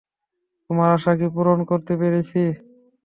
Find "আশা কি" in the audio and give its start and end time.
0.97-1.27